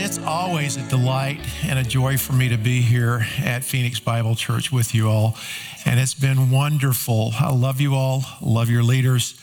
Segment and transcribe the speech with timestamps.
[0.00, 4.36] it's always a delight and a joy for me to be here at Phoenix Bible
[4.36, 5.36] Church with you all.
[5.84, 7.32] And it's been wonderful.
[7.38, 9.34] I love you all, love your leaders.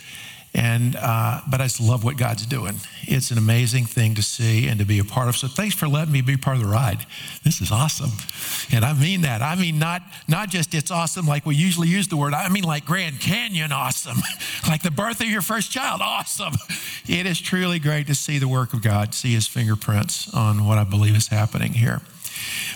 [0.56, 2.76] And, uh, but I just love what God's doing.
[3.04, 5.36] It's an amazing thing to see and to be a part of.
[5.36, 7.06] So thanks for letting me be part of the ride.
[7.44, 8.12] This is awesome.
[8.72, 9.42] And I mean that.
[9.42, 12.34] I mean, not, not just it's awesome like we usually use the word.
[12.34, 14.18] I mean like Grand Canyon awesome.
[14.70, 16.54] like the birth of your first child, awesome.
[17.08, 20.80] It is truly great to see the work of God, see his fingerprints on what
[20.80, 22.02] I believe is happening here.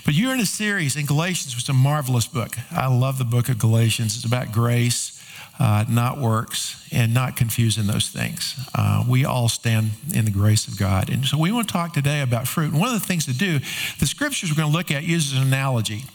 [0.05, 2.55] But you're in a series in Galatians, which is a marvelous book.
[2.71, 4.15] I love the book of Galatians.
[4.15, 5.18] It's about grace
[5.59, 8.55] uh, not works, and not confusing those things.
[8.73, 11.09] Uh, we all stand in the grace of God.
[11.09, 12.71] And so we want to talk today about fruit.
[12.71, 13.59] And one of the things to do,
[13.99, 16.05] the scriptures we're going to look at uses an analogy.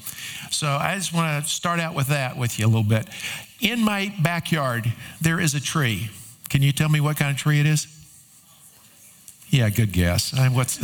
[0.50, 3.08] So I just want to start out with that with you a little bit.
[3.60, 6.10] In my backyard, there is a tree.
[6.48, 7.86] Can you tell me what kind of tree it is?
[9.54, 10.36] Yeah, good guess.
[10.36, 10.80] I mean, what's,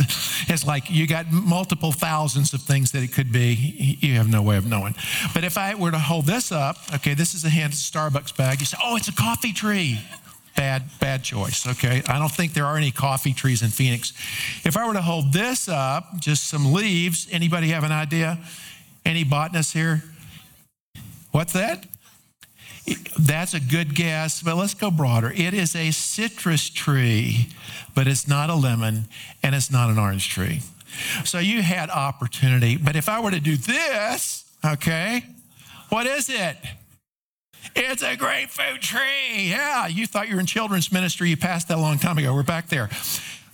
[0.49, 3.97] it's like you got multiple thousands of things that it could be.
[3.99, 4.95] You have no way of knowing.
[5.33, 8.61] But if I were to hold this up, okay, this is a hand Starbucks bag.
[8.61, 9.99] You say, oh, it's a coffee tree.
[10.55, 11.67] Bad, bad choice.
[11.67, 14.13] Okay, I don't think there are any coffee trees in Phoenix.
[14.63, 17.27] If I were to hold this up, just some leaves.
[17.29, 18.39] Anybody have an idea?
[19.05, 20.01] Any botanists here?
[21.31, 21.87] What's that?
[23.19, 25.31] That's a good guess, but let's go broader.
[25.31, 27.49] It is a citrus tree,
[27.93, 29.05] but it's not a lemon
[29.43, 30.61] and it's not an orange tree.
[31.23, 32.77] So you had opportunity.
[32.77, 35.23] But if I were to do this, okay,
[35.89, 36.57] what is it?
[37.75, 39.49] It's a grapefruit tree.
[39.49, 41.29] Yeah, you thought you were in children's ministry.
[41.29, 42.33] You passed that a long time ago.
[42.33, 42.89] We're back there.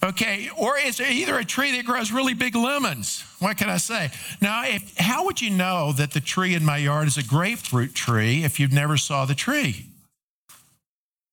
[0.03, 3.23] Okay, or it's either a tree that grows really big lemons.
[3.39, 4.11] What can I say?
[4.39, 7.95] Now, if, how would you know that the tree in my yard is a grapefruit
[7.95, 9.87] tree if you've never saw the tree?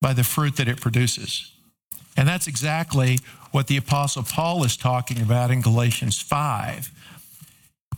[0.01, 1.51] By the fruit that it produces.
[2.17, 3.19] And that's exactly
[3.51, 6.91] what the Apostle Paul is talking about in Galatians 5.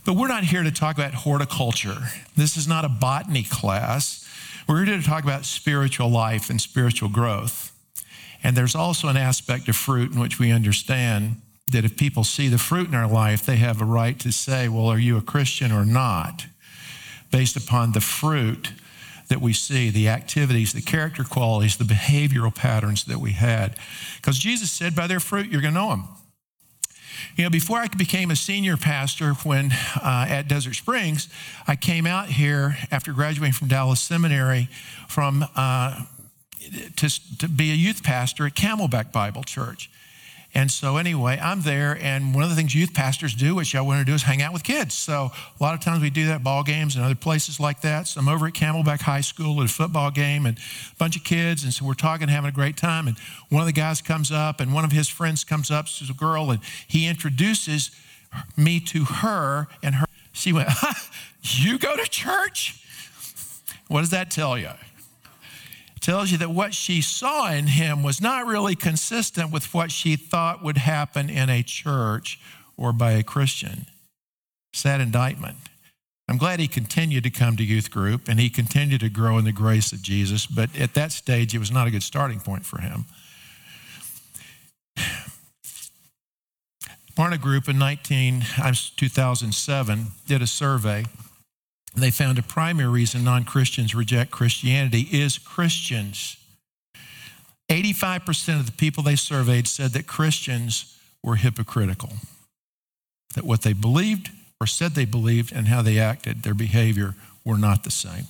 [0.05, 1.97] But we're not here to talk about horticulture.
[2.35, 4.27] This is not a botany class.
[4.67, 7.76] We're here to talk about spiritual life and spiritual growth.
[8.43, 12.47] And there's also an aspect of fruit in which we understand that if people see
[12.47, 15.21] the fruit in our life, they have a right to say, well, are you a
[15.21, 16.45] Christian or not?
[17.31, 18.71] Based upon the fruit
[19.27, 23.75] that we see, the activities, the character qualities, the behavioral patterns that we had.
[24.15, 26.07] Because Jesus said, by their fruit, you're going to know them.
[27.35, 31.27] You know, before I became a senior pastor when uh, at Desert Springs,
[31.67, 34.69] I came out here after graduating from Dallas Seminary
[35.07, 36.03] from uh,
[36.95, 39.89] to, to be a youth pastor at Camelback Bible Church.
[40.53, 43.81] And so, anyway, I'm there, and one of the things youth pastors do, which I
[43.81, 44.95] want to do, is hang out with kids.
[44.95, 48.07] So, a lot of times we do that ball games and other places like that.
[48.07, 51.23] So, I'm over at Camelback High School at a football game, and a bunch of
[51.23, 53.07] kids, and so we're talking, having a great time.
[53.07, 53.17] And
[53.49, 56.13] one of the guys comes up, and one of his friends comes up, she's a
[56.13, 57.91] girl, and he introduces
[58.55, 60.05] me to her, and her.
[60.31, 60.69] She went,
[61.41, 62.83] "You go to church?"
[63.89, 64.69] What does that tell you?
[66.07, 70.15] Tells you that what she saw in him was not really consistent with what she
[70.15, 72.39] thought would happen in a church
[72.77, 73.87] or by a Christian.
[74.71, 75.57] Sad indictment.
[76.29, 79.43] I'm glad he continued to come to youth group and he continued to grow in
[79.43, 82.65] the grace of Jesus, but at that stage, it was not a good starting point
[82.65, 83.03] for him.
[87.17, 88.43] Barna Group in 19,
[88.95, 91.03] 2007 did a survey
[92.03, 96.37] they found a primary reason non Christians reject Christianity is Christians.
[97.69, 102.13] 85% of the people they surveyed said that Christians were hypocritical,
[103.35, 107.57] that what they believed or said they believed and how they acted, their behavior, were
[107.57, 108.27] not the same.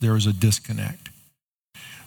[0.00, 1.08] There was a disconnect.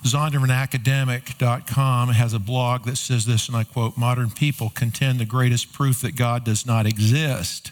[0.03, 5.73] ZondervanAcademic.com has a blog that says this, and I quote Modern people contend the greatest
[5.73, 7.71] proof that God does not exist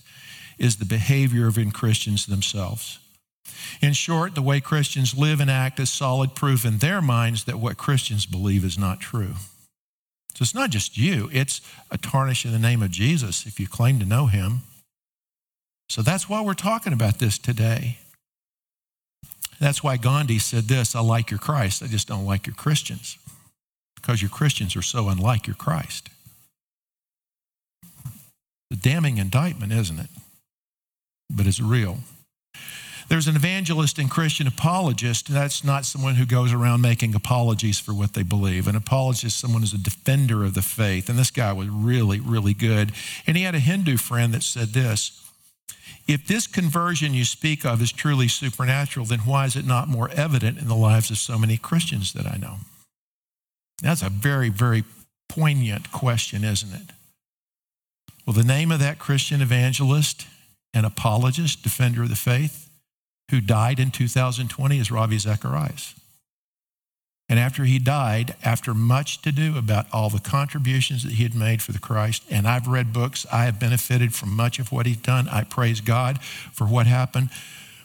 [0.59, 2.99] is the behavior of Christians themselves.
[3.81, 7.59] In short, the way Christians live and act is solid proof in their minds that
[7.59, 9.35] what Christians believe is not true.
[10.35, 13.67] So it's not just you, it's a tarnish in the name of Jesus if you
[13.67, 14.61] claim to know him.
[15.89, 17.97] So that's why we're talking about this today.
[19.59, 23.17] That's why Gandhi said this I like your Christ, I just don't like your Christians.
[23.95, 26.09] Because your Christians are so unlike your Christ.
[28.69, 30.09] The damning indictment, isn't it?
[31.29, 31.99] But it's real.
[33.09, 35.29] There's an evangelist and Christian apologist.
[35.29, 38.67] That's not someone who goes around making apologies for what they believe.
[38.67, 41.09] An apologist is someone who's a defender of the faith.
[41.09, 42.91] And this guy was really, really good.
[43.25, 45.27] And he had a Hindu friend that said this
[46.07, 50.09] If this conversion you speak of is truly supernatural, then why is it not more
[50.11, 52.57] evident in the lives of so many Christians that I know?
[53.81, 54.83] That's a very, very
[55.27, 56.91] poignant question, isn't it?
[58.23, 60.27] Well, the name of that Christian evangelist
[60.73, 62.69] and apologist, defender of the faith,
[63.31, 65.95] who died in 2020 is Ravi Zacharias.
[67.29, 71.35] And after he died, after much to do about all the contributions that he had
[71.35, 74.87] made for the Christ, and I've read books, I have benefited from much of what
[74.87, 75.29] he's done.
[75.29, 77.29] I praise God for what happened.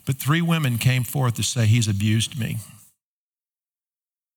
[0.06, 2.56] But three women came forth to say he's abused me.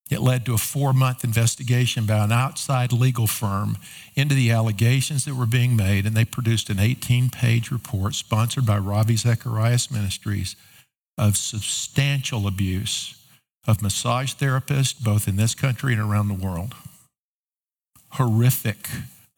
[0.10, 3.78] It led to a four month investigation by an outside legal firm
[4.16, 8.66] into the allegations that were being made, and they produced an 18 page report sponsored
[8.66, 10.56] by Ravi Zacharias Ministries
[11.18, 13.16] of substantial abuse
[13.68, 16.74] of massage therapists, both in this country and around the world.
[18.12, 18.88] Horrific,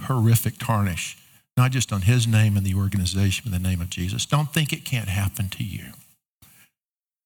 [0.03, 1.17] horrific tarnish,
[1.57, 4.25] not just on his name and the organization, but the name of Jesus.
[4.27, 5.85] Don't think it can't happen to you.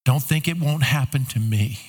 [0.06, 1.80] Don't think it won't happen to me.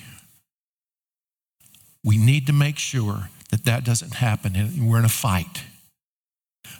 [2.05, 5.63] We need to make sure that that doesn't happen, and we're in a fight.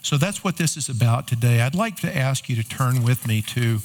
[0.03, 1.61] So that's what this is about today.
[1.61, 3.79] I'd like to ask you to turn with me to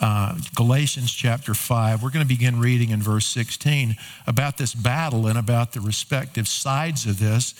[0.00, 2.02] uh, Galatians chapter 5.
[2.02, 3.94] We're going to begin reading in verse 16
[4.26, 7.54] about this battle and about the respective sides of this.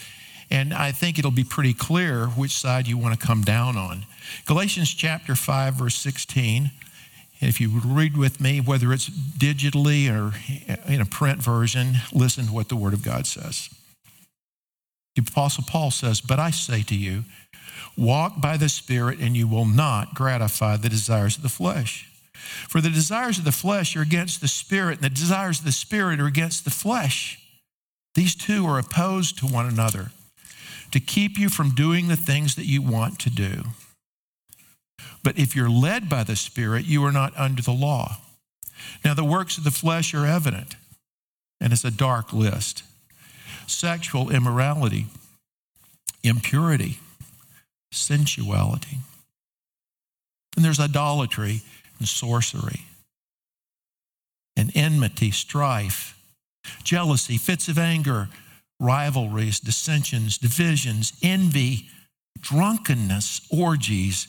[0.51, 4.05] And I think it'll be pretty clear which side you want to come down on.
[4.47, 6.71] Galatians chapter 5, verse 16.
[7.41, 10.33] If you read with me, whether it's digitally or
[10.91, 13.69] in a print version, listen to what the Word of God says.
[15.15, 17.25] The Apostle Paul says, But I say to you,
[17.97, 22.09] walk by the Spirit, and you will not gratify the desires of the flesh.
[22.69, 25.73] For the desires of the flesh are against the spirit, and the desires of the
[25.73, 27.39] spirit are against the flesh.
[28.15, 30.11] These two are opposed to one another
[30.93, 33.65] to keep you from doing the things that you want to do.
[35.23, 38.19] But if you're led by the Spirit, you are not under the law.
[39.05, 40.77] Now, the works of the flesh are evident,
[41.61, 42.83] and it's a dark list
[43.67, 45.07] sexual immorality,
[46.23, 47.01] impurity,
[47.91, 48.99] sensuality.
[50.55, 51.63] And there's idolatry
[51.99, 52.83] and sorcery,
[54.57, 56.17] and enmity, strife,
[56.85, 58.29] jealousy, fits of anger,
[58.79, 61.89] rivalries, dissensions, divisions, envy,
[62.41, 64.29] drunkenness, orgies,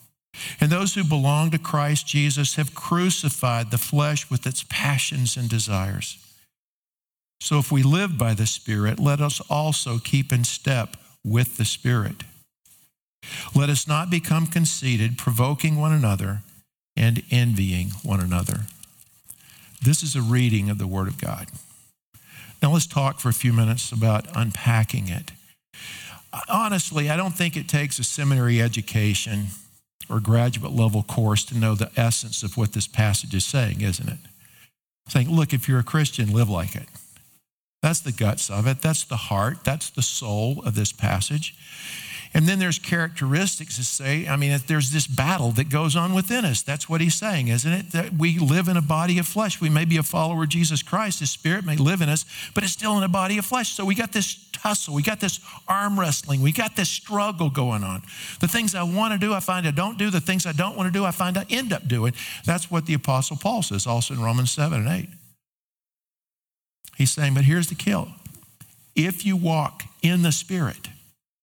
[0.59, 5.49] And those who belong to Christ Jesus have crucified the flesh with its passions and
[5.49, 6.17] desires.
[7.41, 11.65] So if we live by the Spirit, let us also keep in step with the
[11.65, 12.23] Spirit.
[13.55, 16.41] Let us not become conceited, provoking one another
[16.95, 18.61] and envying one another.
[19.81, 21.47] This is a reading of the Word of God.
[22.61, 25.31] Now let's talk for a few minutes about unpacking it.
[26.47, 29.47] Honestly, I don't think it takes a seminary education
[30.09, 34.09] or graduate level course to know the essence of what this passage is saying, isn't
[34.09, 34.19] it?
[35.07, 36.87] Saying, look, if you're a Christian, live like it.
[37.81, 38.81] That's the guts of it.
[38.81, 39.63] That's the heart.
[39.63, 41.55] That's the soul of this passage.
[42.33, 46.45] And then there's characteristics to say, I mean, there's this battle that goes on within
[46.45, 46.61] us.
[46.61, 47.91] That's what he's saying, isn't it?
[47.91, 49.59] That we live in a body of flesh.
[49.59, 51.19] We may be a follower of Jesus Christ.
[51.19, 52.23] His spirit may live in us,
[52.55, 53.73] but it's still in a body of flesh.
[53.73, 54.93] So we got this tussle.
[54.93, 56.41] We got this arm wrestling.
[56.41, 58.01] We got this struggle going on.
[58.39, 60.09] The things I want to do, I find I don't do.
[60.09, 62.13] The things I don't want to do, I find I end up doing.
[62.45, 65.09] That's what the Apostle Paul says also in Romans 7 and 8.
[66.95, 68.07] He's saying, but here's the kill.
[68.95, 70.87] If you walk in the Spirit,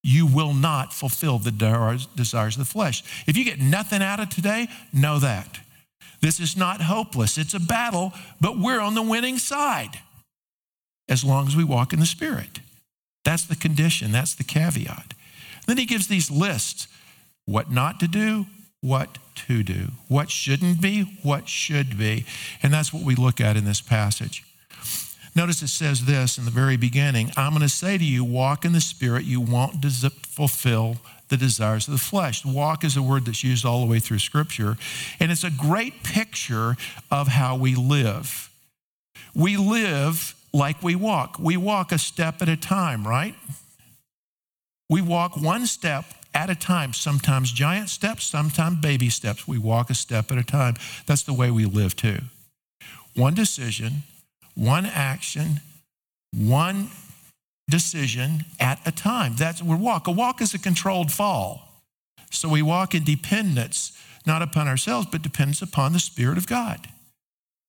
[0.03, 3.03] you will not fulfill the desires of the flesh.
[3.27, 5.61] If you get nothing out of today, know that.
[6.21, 7.39] This is not hopeless.
[7.39, 10.01] It's a battle, but we're on the winning side
[11.09, 12.61] as long as we walk in the Spirit.
[13.25, 15.15] That's the condition, that's the caveat.
[15.67, 16.89] Then he gives these lists
[17.45, 18.47] what not to do,
[18.81, 22.25] what to do, what shouldn't be, what should be.
[22.63, 24.45] And that's what we look at in this passage.
[25.39, 28.65] Notice it says this in the very beginning I'm going to say to you, walk
[28.65, 30.97] in the Spirit, you won't des- fulfill
[31.29, 32.45] the desires of the flesh.
[32.45, 34.77] Walk is a word that's used all the way through Scripture,
[35.21, 36.77] and it's a great picture
[37.09, 38.51] of how we live.
[39.33, 41.37] We live like we walk.
[41.39, 43.37] We walk a step at a time, right?
[44.91, 46.05] We walk one step
[46.35, 49.47] at a time, sometimes giant steps, sometimes baby steps.
[49.47, 50.75] We walk a step at a time.
[51.07, 52.23] That's the way we live too.
[53.15, 54.03] One decision,
[54.59, 55.61] one action,
[56.35, 56.89] one
[57.71, 59.37] decision at a time.
[59.37, 60.09] That's we walk.
[60.09, 61.83] A walk is a controlled fall.
[62.31, 63.97] So we walk in dependence,
[64.27, 66.89] not upon ourselves, but depends upon the Spirit of God.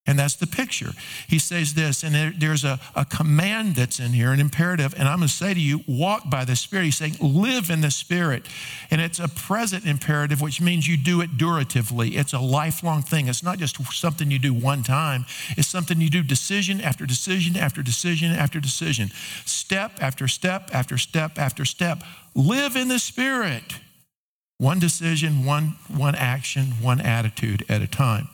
[0.10, 0.94] And that's the picture.
[1.28, 4.96] He says this, and there, there's a, a command that's in here, an imperative.
[4.98, 6.86] And I'm going to say to you, walk by the Spirit.
[6.86, 8.48] He's saying, live in the Spirit.
[8.90, 12.18] And it's a present imperative, which means you do it duratively.
[12.18, 13.28] It's a lifelong thing.
[13.28, 17.56] It's not just something you do one time, it's something you do decision after decision
[17.56, 19.12] after decision after decision,
[19.46, 22.02] step after step after step after step.
[22.34, 23.76] Live in the Spirit.
[24.58, 28.28] One decision, one, one action, one attitude at a time.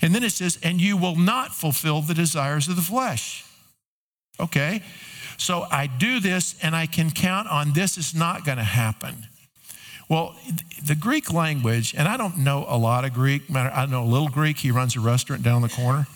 [0.00, 3.44] And then it says, and you will not fulfill the desires of the flesh.
[4.38, 4.82] Okay,
[5.38, 9.26] so I do this and I can count on this is not going to happen.
[10.08, 10.36] Well,
[10.84, 14.28] the Greek language, and I don't know a lot of Greek, I know a little
[14.28, 14.58] Greek.
[14.58, 16.06] He runs a restaurant down the corner.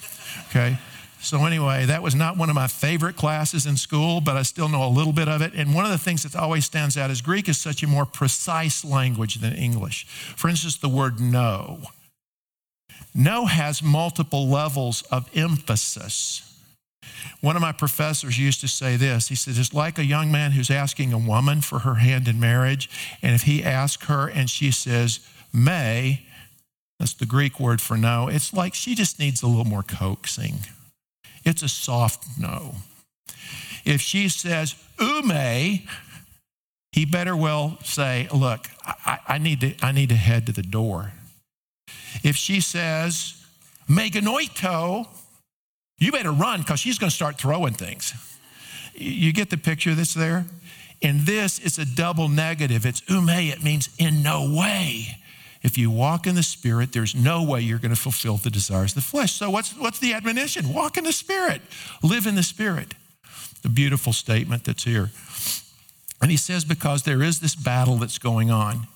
[0.50, 0.78] Okay.
[1.22, 4.70] So, anyway, that was not one of my favorite classes in school, but I still
[4.70, 5.52] know a little bit of it.
[5.54, 8.06] And one of the things that always stands out is Greek is such a more
[8.06, 10.06] precise language than English.
[10.06, 11.80] For instance, the word no.
[13.14, 16.46] No has multiple levels of emphasis.
[17.40, 19.28] One of my professors used to say this.
[19.28, 22.38] He said, It's like a young man who's asking a woman for her hand in
[22.38, 22.88] marriage.
[23.22, 25.20] And if he asks her and she says,
[25.52, 26.26] may,
[26.98, 30.66] that's the Greek word for no, it's like she just needs a little more coaxing.
[31.44, 32.76] It's a soft no.
[33.84, 35.80] If she says, ume,
[36.92, 40.62] he better well say, Look, I, I, need to, I need to head to the
[40.62, 41.12] door.
[42.22, 43.44] If she says,
[43.88, 45.06] meganoito,
[45.98, 48.14] you better run because she's going to start throwing things.
[48.94, 50.46] You get the picture that's there?
[51.02, 52.84] And this is a double negative.
[52.84, 55.16] It's ume, it means in no way.
[55.62, 58.92] If you walk in the Spirit, there's no way you're going to fulfill the desires
[58.92, 59.32] of the flesh.
[59.32, 60.72] So, what's, what's the admonition?
[60.72, 61.60] Walk in the Spirit,
[62.02, 62.94] live in the Spirit.
[63.62, 65.10] The beautiful statement that's here.
[66.22, 68.86] And he says, because there is this battle that's going on.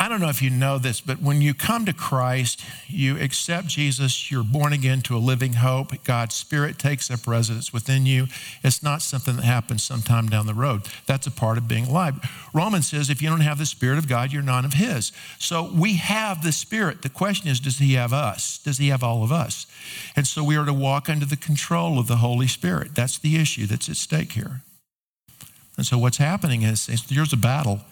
[0.00, 3.68] I don't know if you know this, but when you come to Christ, you accept
[3.68, 5.92] Jesus, you're born again to a living hope.
[6.02, 8.26] God's Spirit takes up residence within you.
[8.64, 10.88] It's not something that happens sometime down the road.
[11.06, 12.16] That's a part of being alive.
[12.52, 15.12] Romans says if you don't have the Spirit of God, you're none of His.
[15.38, 17.02] So we have the Spirit.
[17.02, 18.58] The question is, does He have us?
[18.58, 19.68] Does He have all of us?
[20.16, 22.96] And so we are to walk under the control of the Holy Spirit.
[22.96, 24.62] That's the issue that's at stake here.
[25.76, 27.82] And so what's happening is there's a battle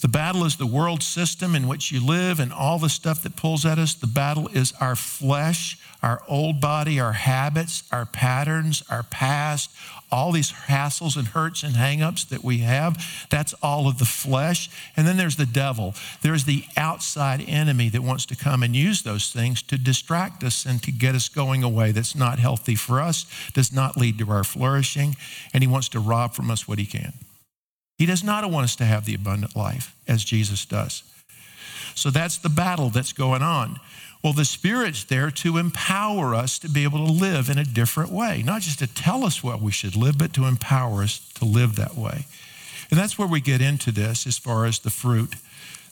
[0.00, 3.36] the battle is the world system in which you live and all the stuff that
[3.36, 3.94] pulls at us.
[3.94, 9.70] The battle is our flesh, our old body, our habits, our patterns, our past,
[10.10, 13.02] all these hassles and hurts and hangups that we have.
[13.30, 14.68] That's all of the flesh.
[14.96, 15.94] And then there's the devil.
[16.20, 20.66] There's the outside enemy that wants to come and use those things to distract us
[20.66, 23.24] and to get us going a way that's not healthy for us,
[23.54, 25.16] does not lead to our flourishing,
[25.54, 27.14] and he wants to rob from us what he can.
[27.98, 31.02] He does not want us to have the abundant life as Jesus does.
[31.94, 33.78] So that's the battle that's going on.
[34.22, 38.12] Well, the Spirit's there to empower us to be able to live in a different
[38.12, 41.44] way, not just to tell us what we should live, but to empower us to
[41.44, 42.26] live that way.
[42.90, 45.34] And that's where we get into this as far as the fruit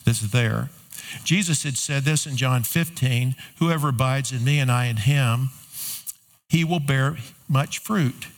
[0.04, 0.71] that's there.
[1.25, 5.50] Jesus had said this in John 15 Whoever abides in me and I in him,
[6.49, 7.16] he will bear
[7.49, 8.28] much fruit.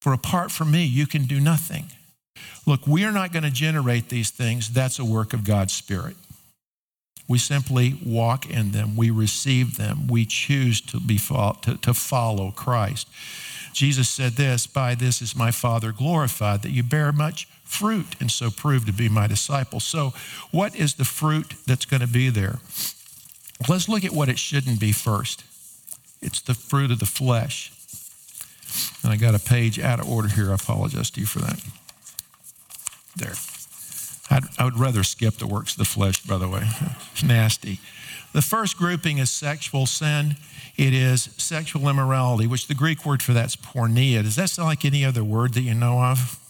[0.00, 1.86] For apart from me, you can do nothing.
[2.66, 4.70] Look, we are not going to generate these things.
[4.70, 6.16] That's a work of God's Spirit.
[7.26, 8.96] We simply walk in them.
[8.96, 10.08] We receive them.
[10.08, 13.08] We choose to, be, to, to follow Christ.
[13.72, 18.30] Jesus said this By this is my Father glorified, that you bear much fruit and
[18.30, 19.80] so prove to be my disciple.
[19.80, 20.12] So,
[20.50, 22.58] what is the fruit that's going to be there?
[23.68, 25.44] Let's look at what it shouldn't be first.
[26.20, 27.72] It's the fruit of the flesh.
[29.02, 30.50] And I got a page out of order here.
[30.50, 31.60] I apologize to you for that
[33.16, 33.34] there.
[34.30, 36.62] I'd, I would rather skip the works of the flesh, by the way.
[37.12, 37.80] It's Nasty.
[38.32, 40.36] The first grouping is sexual sin.
[40.76, 44.22] It is sexual immorality, which the Greek word for that's porneia.
[44.22, 46.40] Does that sound like any other word that you know of?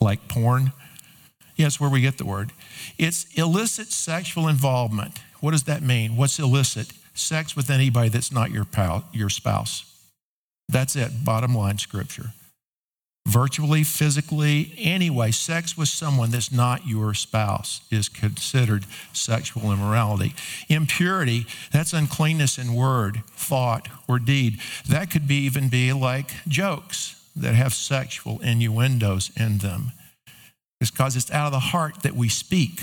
[0.00, 0.72] Like porn?
[1.56, 2.52] Yes, where we get the word.
[2.98, 5.18] It's illicit sexual involvement.
[5.40, 6.16] What does that mean?
[6.16, 6.92] What's illicit?
[7.14, 9.84] Sex with anybody that's not your, pal, your spouse.
[10.68, 12.32] That's it, bottom line scripture
[13.26, 20.34] virtually, physically, anyway, sex with someone that's not your spouse is considered sexual immorality.
[20.68, 24.58] Impurity, that's uncleanness in word, thought, or deed.
[24.88, 29.92] That could be even be like jokes that have sexual innuendos in them.
[30.80, 32.82] It's because it's out of the heart that we speak.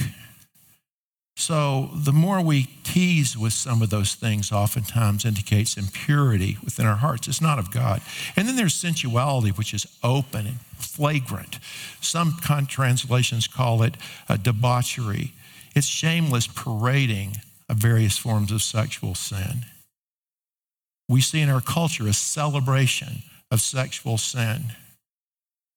[1.40, 6.98] So the more we tease with some of those things, oftentimes indicates impurity within our
[6.98, 7.30] hearts.
[7.30, 8.02] It's not of God.
[8.36, 11.60] And then there's sensuality, which is open and flagrant.
[12.02, 13.96] Some translations call it
[14.44, 15.32] debauchery.
[15.74, 17.38] It's shameless parading
[17.70, 19.66] of various forms of sexual sin.
[21.08, 24.74] We see in our culture a celebration of sexual sin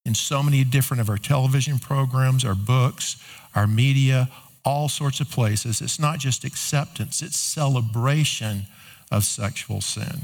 [0.04, 3.22] in so many different of our television programs, our books,
[3.54, 4.28] our media,
[4.64, 5.80] all sorts of places.
[5.80, 8.66] It's not just acceptance, it's celebration
[9.10, 10.22] of sexual sin.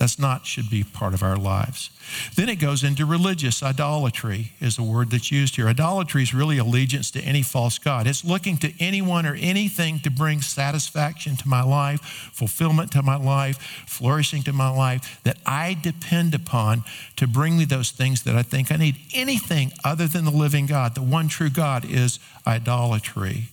[0.00, 1.90] That's not should be part of our lives.
[2.34, 5.68] Then it goes into religious idolatry is the word that's used here.
[5.68, 8.06] Idolatry is really allegiance to any false god.
[8.06, 12.00] It's looking to anyone or anything to bring satisfaction to my life,
[12.32, 16.84] fulfillment to my life, flourishing to my life that I depend upon
[17.16, 18.96] to bring me those things that I think I need.
[19.12, 23.48] Anything other than the living God, the one true God is idolatry.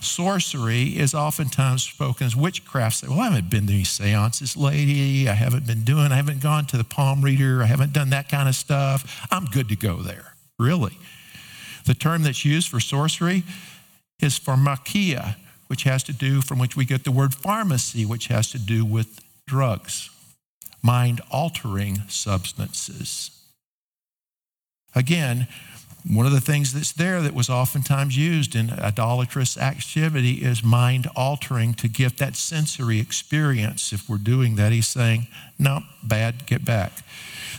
[0.00, 2.96] Sorcery is oftentimes spoken as witchcraft.
[2.96, 5.28] Say, well, I haven't been to any seances, lady.
[5.28, 7.62] I haven't been doing, I haven't gone to the palm reader.
[7.62, 9.26] I haven't done that kind of stuff.
[9.30, 10.34] I'm good to go there.
[10.58, 10.96] Really.
[11.86, 13.44] The term that's used for sorcery
[14.20, 15.36] is pharmakia,
[15.68, 18.84] which has to do, from which we get the word pharmacy, which has to do
[18.84, 20.10] with drugs,
[20.82, 23.30] mind altering substances.
[24.94, 25.46] Again,
[26.08, 31.06] one of the things that's there that was oftentimes used in idolatrous activity is mind
[31.14, 33.92] altering to get that sensory experience.
[33.92, 35.26] If we're doing that, he's saying,
[35.58, 36.92] no, bad, get back.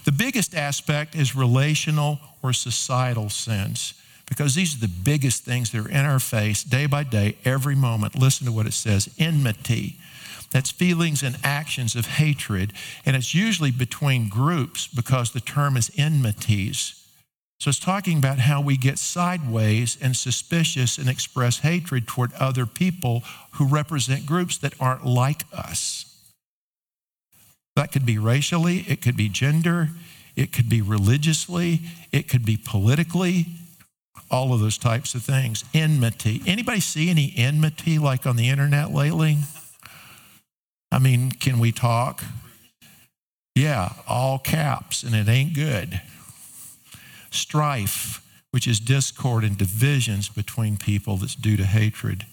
[0.05, 3.93] The biggest aspect is relational or societal sins
[4.27, 7.75] because these are the biggest things that are in our face day by day, every
[7.75, 8.17] moment.
[8.17, 9.97] Listen to what it says enmity.
[10.51, 12.73] That's feelings and actions of hatred.
[13.05, 17.00] And it's usually between groups because the term is enmities.
[17.61, 22.65] So it's talking about how we get sideways and suspicious and express hatred toward other
[22.65, 26.33] people who represent groups that aren't like us.
[27.75, 29.89] That could be racially, it could be gender,
[30.35, 33.45] it could be religiously, it could be politically,
[34.31, 35.63] all of those types of things.
[35.71, 36.41] Enmity.
[36.47, 39.37] Anybody see any enmity like on the internet lately?
[40.91, 42.23] I mean, can we talk?
[43.53, 46.01] Yeah, all caps, and it ain't good
[47.31, 52.25] strife, which is discord and divisions between people that's due to hatred.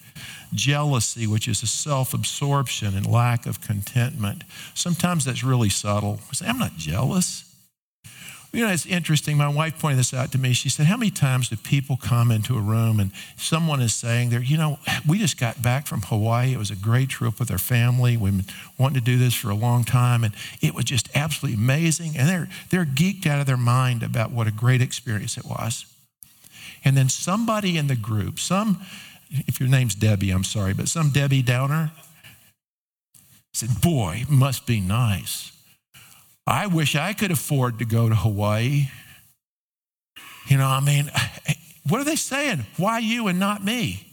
[0.53, 4.45] Jealousy, which is a self absorption and lack of contentment.
[4.75, 6.19] Sometimes that's really subtle.
[6.33, 7.48] Say, I'm not jealous.
[8.51, 9.37] You know, it's interesting.
[9.37, 10.55] My wife pointed this out to me.
[10.55, 14.31] She said, How many times do people come into a room and someone is saying,
[14.31, 16.55] there, you know, we just got back from Hawaii.
[16.55, 18.17] It was a great trip with our family.
[18.17, 21.63] We've been wanting to do this for a long time, and it was just absolutely
[21.63, 22.17] amazing.
[22.17, 25.85] And they're, they're geeked out of their mind about what a great experience it was.
[26.85, 28.81] And then somebody in the group, some,
[29.31, 31.91] if your name's Debbie, I'm sorry, but some Debbie Downer
[33.53, 35.53] said, Boy, it must be nice.
[36.49, 38.89] I wish I could afford to go to Hawaii.
[40.47, 41.11] You know, I mean,
[41.87, 42.65] what are they saying?
[42.79, 44.07] Why you and not me?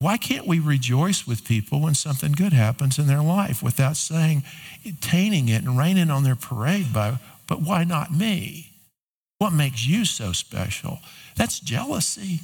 [0.00, 4.44] Why can't we rejoice with people when something good happens in their life without saying,
[5.00, 8.70] tainting it and raining on their parade by, but why not me?
[9.38, 10.98] What makes you so special?
[11.36, 12.40] That's jealousy.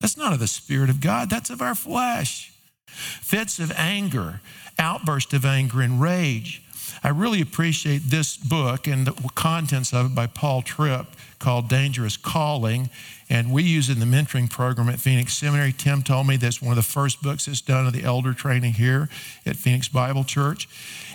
[0.00, 2.52] That's not of the Spirit of God, that's of our flesh.
[2.88, 4.40] Fits of anger,
[4.80, 6.62] outburst of anger and rage,
[7.02, 11.06] I really appreciate this book and the contents of it by Paul Tripp
[11.38, 12.90] called Dangerous Calling.
[13.28, 15.72] And we use it in the mentoring program at Phoenix Seminary.
[15.72, 18.74] Tim told me that's one of the first books that's done of the elder training
[18.74, 19.08] here
[19.44, 20.68] at Phoenix Bible Church.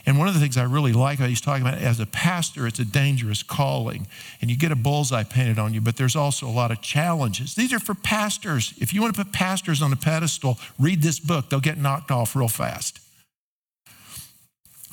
[0.05, 2.67] And one of the things I really like, about he's talking about as a pastor,
[2.67, 4.07] it's a dangerous calling.
[4.41, 7.55] And you get a bullseye painted on you, but there's also a lot of challenges.
[7.55, 8.73] These are for pastors.
[8.77, 12.11] If you want to put pastors on a pedestal, read this book, they'll get knocked
[12.11, 12.99] off real fast.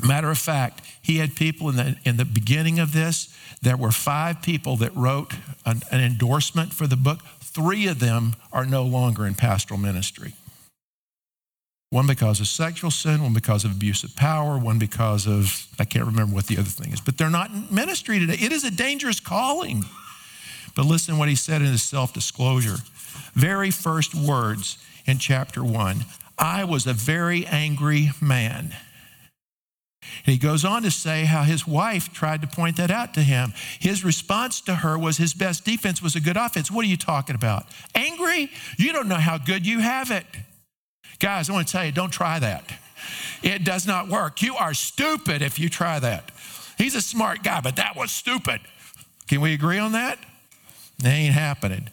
[0.05, 3.35] Matter of fact, he had people in the, in the beginning of this.
[3.63, 5.35] There were five people that wrote
[5.67, 7.21] an, an endorsement for the book.
[7.41, 10.35] Three of them are no longer in pastoral ministry.
[11.91, 15.85] One because of sexual sin, one because of abuse of power, one because of, I
[15.85, 18.37] can't remember what the other thing is, but they're not in ministry today.
[18.39, 19.85] It is a dangerous calling.
[20.77, 22.77] But listen what he said in his self disclosure.
[23.35, 26.05] Very first words in chapter one
[26.39, 28.75] I was a very angry man.
[30.25, 33.23] And he goes on to say how his wife tried to point that out to
[33.23, 33.53] him.
[33.79, 36.71] His response to her was his best defense was a good offense.
[36.71, 37.67] What are you talking about?
[37.95, 38.51] Angry?
[38.77, 40.27] You don't know how good you have it.
[41.19, 42.65] Guys, I want to tell you, don't try that.
[43.43, 44.43] It does not work.
[44.43, 46.31] You are stupid if you try that.
[46.77, 48.61] He's a smart guy, but that was stupid.
[49.27, 50.19] Can we agree on that?
[51.01, 51.89] It ain't happening.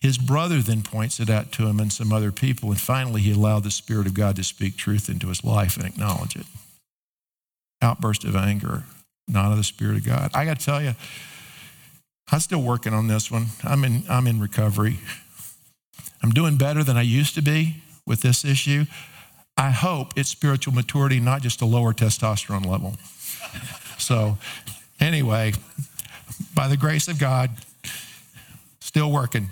[0.00, 3.32] His brother then points it out to him and some other people, and finally he
[3.32, 6.46] allowed the Spirit of God to speak truth into his life and acknowledge it
[7.82, 8.84] outburst of anger,
[9.28, 10.30] not of the Spirit of God.
[10.34, 10.94] I got to tell you,
[12.30, 13.46] I'm still working on this one.
[13.62, 14.98] I'm in, I'm in recovery.
[16.22, 18.84] I'm doing better than I used to be with this issue.
[19.56, 22.96] I hope it's spiritual maturity, not just a lower testosterone level.
[23.98, 24.38] so,
[24.98, 25.52] anyway,
[26.54, 27.50] by the grace of God,
[28.80, 29.50] still working.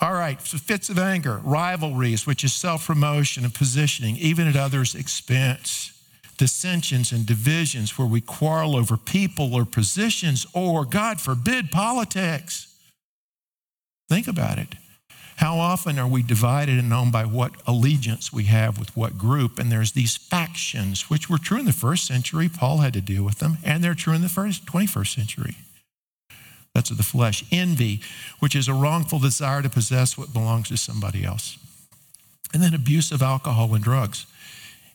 [0.00, 4.56] All right, so fits of anger, rivalries, which is self promotion and positioning, even at
[4.56, 5.93] others' expense.
[6.36, 12.74] Dissensions and divisions where we quarrel over people or positions or, God forbid, politics.
[14.08, 14.74] Think about it.
[15.36, 19.58] How often are we divided and known by what allegiance we have with what group?
[19.58, 22.48] And there's these factions, which were true in the first century.
[22.48, 25.56] Paul had to deal with them, and they're true in the first, 21st century.
[26.74, 27.44] That's of the flesh.
[27.50, 28.00] Envy,
[28.38, 31.58] which is a wrongful desire to possess what belongs to somebody else.
[32.52, 34.26] And then abuse of alcohol and drugs.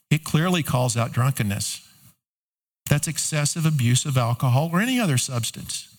[0.10, 1.88] It clearly calls out drunkenness.
[2.90, 5.96] That's excessive abuse of alcohol or any other substance.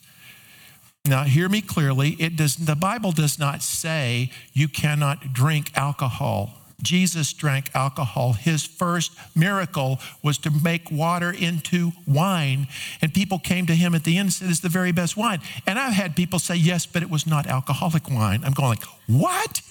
[1.07, 2.11] Now, hear me clearly.
[2.19, 6.51] It does, the Bible does not say you cannot drink alcohol.
[6.83, 8.33] Jesus drank alcohol.
[8.33, 12.69] His first miracle was to make water into wine.
[13.03, 15.41] And people came to him at the end and said, It's the very best wine.
[15.67, 18.43] And I've had people say, Yes, but it was not alcoholic wine.
[18.45, 19.63] I'm going like, What?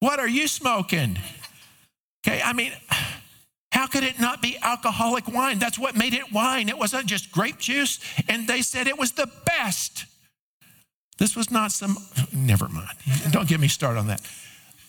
[0.00, 1.18] What are you smoking?
[2.26, 2.72] Okay, I mean,
[3.70, 5.60] how could it not be alcoholic wine?
[5.60, 6.68] That's what made it wine.
[6.68, 8.00] It wasn't just grape juice.
[8.28, 10.06] And they said it was the best.
[11.18, 11.96] This was not some,
[12.32, 12.96] never mind.
[13.30, 14.20] Don't get me started on that.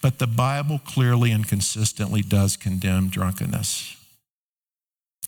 [0.02, 3.96] But the Bible clearly and consistently does condemn drunkenness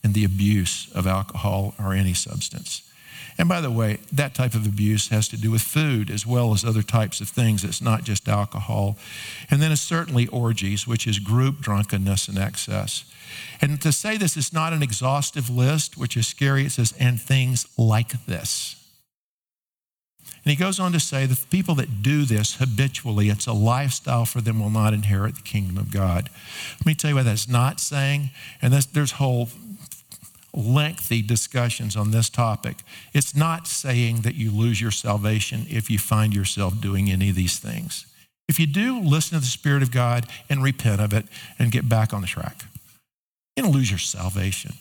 [0.02, 2.89] and the abuse of alcohol or any substance.
[3.40, 6.52] And by the way, that type of abuse has to do with food as well
[6.52, 7.64] as other types of things.
[7.64, 8.98] It's not just alcohol.
[9.50, 13.10] And then it's certainly orgies, which is group drunkenness and excess.
[13.62, 17.18] And to say this is not an exhaustive list, which is scary, it says, and
[17.18, 18.76] things like this.
[20.44, 24.26] And he goes on to say the people that do this habitually, it's a lifestyle
[24.26, 26.28] for them, will not inherit the kingdom of God.
[26.80, 28.32] Let me tell you what that's not saying.
[28.60, 29.48] And there's whole
[30.54, 32.78] lengthy discussions on this topic.
[33.12, 37.36] It's not saying that you lose your salvation if you find yourself doing any of
[37.36, 38.06] these things.
[38.48, 41.26] If you do, listen to the Spirit of God and repent of it
[41.58, 42.64] and get back on the track.
[43.56, 44.72] You're going to lose your salvation.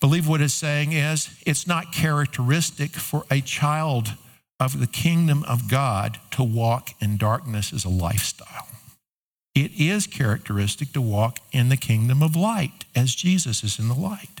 [0.00, 4.14] Believe what it's saying is it's not characteristic for a child
[4.60, 8.67] of the kingdom of God to walk in darkness as a lifestyle.
[9.64, 13.94] It is characteristic to walk in the kingdom of light as Jesus is in the
[13.94, 14.40] light.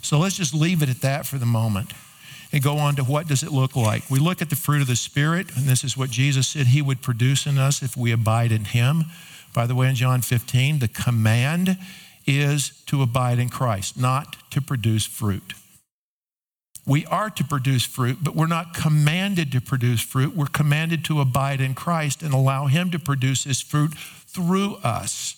[0.00, 1.92] So let's just leave it at that for the moment
[2.52, 4.10] and go on to what does it look like.
[4.10, 6.82] We look at the fruit of the Spirit, and this is what Jesus said he
[6.82, 9.04] would produce in us if we abide in him.
[9.54, 11.78] By the way, in John 15, the command
[12.26, 15.54] is to abide in Christ, not to produce fruit.
[16.84, 20.36] We are to produce fruit, but we're not commanded to produce fruit.
[20.36, 25.36] We're commanded to abide in Christ and allow Him to produce His fruit through us.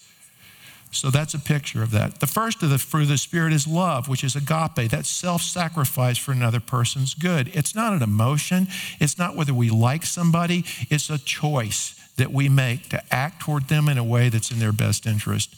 [0.90, 2.20] So that's a picture of that.
[2.20, 4.90] The first of the fruit of the Spirit is love, which is agape.
[4.90, 7.48] That's self sacrifice for another person's good.
[7.52, 8.68] It's not an emotion,
[9.00, 13.68] it's not whether we like somebody, it's a choice that we make to act toward
[13.68, 15.54] them in a way that's in their best interest.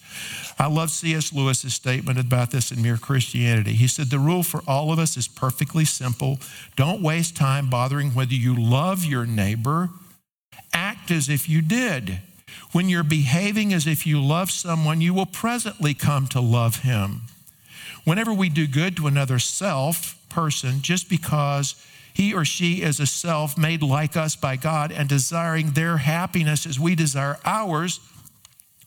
[0.58, 1.32] I love C.S.
[1.32, 3.74] Lewis's statement about this in Mere Christianity.
[3.74, 6.38] He said, The rule for all of us is perfectly simple.
[6.74, 9.90] Don't waste time bothering whether you love your neighbor,
[10.72, 12.20] act as if you did.
[12.72, 17.22] When you're behaving as if you love someone, you will presently come to love him.
[18.04, 21.82] Whenever we do good to another self, person, just because
[22.16, 26.64] he or she is a self made like us by God and desiring their happiness
[26.64, 28.00] as we desire ours,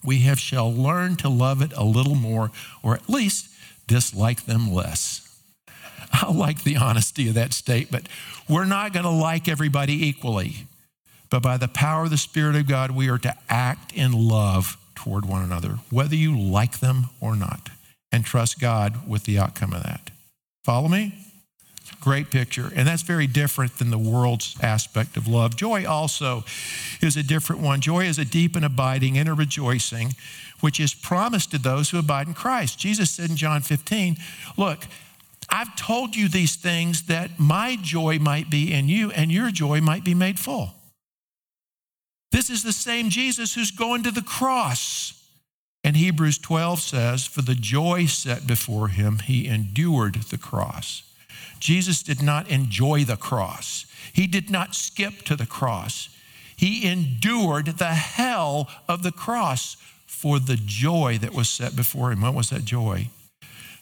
[0.04, 2.50] we have shall learn to love it a little more,
[2.82, 3.48] or at least
[3.86, 5.40] dislike them less.
[6.12, 8.10] I like the honesty of that statement.
[8.50, 10.66] We're not going to like everybody equally,
[11.30, 14.76] but by the power of the Spirit of God, we are to act in love
[14.96, 17.70] toward one another, whether you like them or not,
[18.12, 20.10] and trust God with the outcome of that.
[20.64, 21.14] Follow me?
[22.02, 22.72] Great picture.
[22.76, 25.56] And that's very different than the world's aspect of love.
[25.56, 26.44] Joy also
[27.02, 27.82] is a different one.
[27.82, 30.16] Joy is a deep and abiding inner rejoicing,
[30.62, 32.80] which is promised to those who abide in Christ.
[32.80, 34.18] Jesus said in John 15,
[34.58, 34.86] Look,
[35.50, 39.82] I've told you these things that my joy might be in you and your joy
[39.82, 40.74] might be made full.
[42.32, 45.14] This is the same Jesus who's going to the cross.
[45.84, 51.04] And Hebrews 12 says, For the joy set before him, he endured the cross
[51.60, 56.10] Jesus did not enjoy the cross, he did not skip to the cross.
[56.56, 62.20] He endured the hell of the cross for the joy that was set before him.
[62.20, 63.08] What was that joy?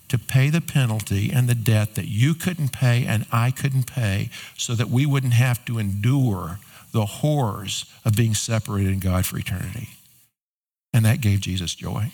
[0.10, 4.30] To pay the penalty and the debt that you couldn't pay and I couldn't pay
[4.56, 6.60] so that we wouldn't have to endure
[6.92, 9.90] the horrors of being separated in God for eternity.
[10.94, 12.12] And that gave Jesus joy,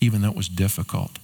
[0.00, 1.18] even though it was difficult.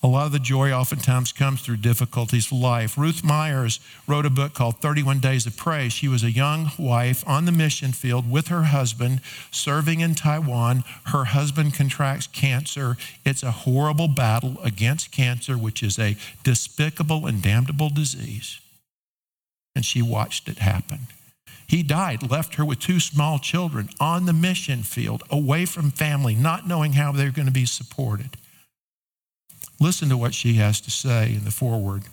[0.00, 2.96] A lot of the joy oftentimes comes through difficulties of life.
[2.96, 5.92] Ruth Myers wrote a book called 31 Days of Praise.
[5.92, 10.84] She was a young wife on the mission field with her husband serving in Taiwan.
[11.06, 12.96] Her husband contracts cancer.
[13.24, 18.60] It's a horrible battle against cancer, which is a despicable and damnable disease.
[19.74, 21.08] And she watched it happen.
[21.66, 26.36] He died, left her with two small children on the mission field, away from family,
[26.36, 28.36] not knowing how they're going to be supported.
[29.80, 32.04] Listen to what she has to say in the foreword.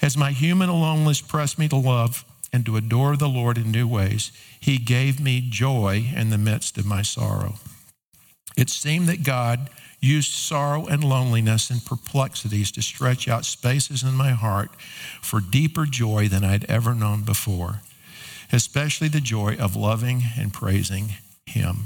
[0.00, 3.86] As my human aloneness pressed me to love and to adore the Lord in new
[3.86, 7.54] ways, He gave me joy in the midst of my sorrow.
[8.56, 14.14] It seemed that God used sorrow and loneliness and perplexities to stretch out spaces in
[14.14, 14.70] my heart
[15.22, 17.80] for deeper joy than I'd ever known before,
[18.52, 21.14] especially the joy of loving and praising
[21.46, 21.84] Him.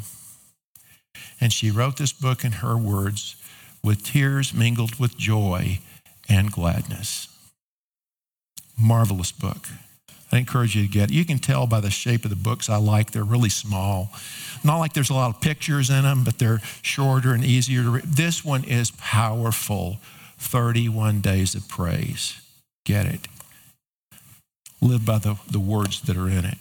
[1.39, 3.37] And she wrote this book in her words
[3.87, 5.79] with tears mingled with joy
[6.29, 7.29] and gladness.
[8.77, 9.69] Marvelous book.
[10.33, 11.15] I encourage you to get it.
[11.15, 14.11] You can tell by the shape of the books I like, they're really small.
[14.65, 17.91] Not like there's a lot of pictures in them, but they're shorter and easier to
[17.91, 18.05] read.
[18.05, 19.99] This one is powerful
[20.39, 22.41] 31 Days of Praise.
[22.85, 23.29] Get it.
[24.83, 26.59] Live by the, the words that are in it.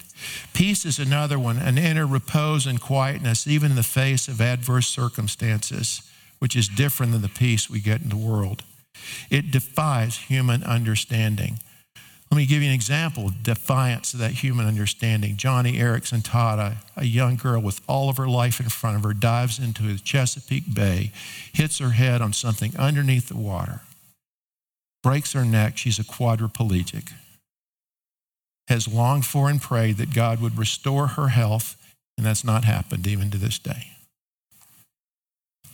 [0.53, 4.87] Peace is another one, an inner repose and quietness, even in the face of adverse
[4.87, 6.03] circumstances
[6.39, 8.63] which is different than the peace we get in the world.
[9.29, 11.59] It defies human understanding.
[12.31, 15.35] Let me give you an example of defiance of that human understanding.
[15.35, 19.13] Joni Eareckson Tada, a young girl with all of her life in front of her,
[19.13, 21.11] dives into the Chesapeake Bay,
[21.53, 23.81] hits her head on something underneath the water,
[25.03, 25.77] breaks her neck.
[25.77, 27.11] She's a quadriplegic.
[28.67, 31.77] Has longed for and prayed that God would restore her health,
[32.17, 33.94] and that's not happened even to this day.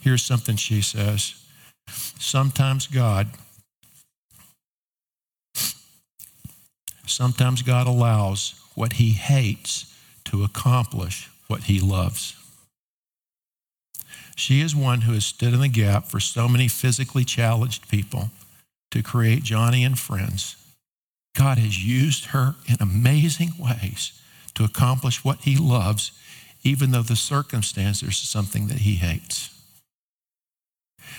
[0.02, 1.34] Here's something she says
[1.88, 3.28] Sometimes God,
[7.06, 12.34] sometimes God allows what he hates to accomplish what he loves.
[14.34, 18.30] She is one who has stood in the gap for so many physically challenged people
[18.90, 20.56] to create Joni and friends.
[21.36, 24.20] God has used her in amazing ways
[24.54, 26.12] to accomplish what he loves,
[26.64, 29.50] even though the circumstances are something that he hates.